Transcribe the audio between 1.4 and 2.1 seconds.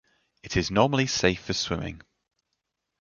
for swimming.